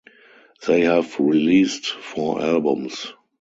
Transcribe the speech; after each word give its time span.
They 0.65 0.81
have 0.85 1.19
released 1.19 1.85
four 1.85 2.41
albums. 2.41 3.13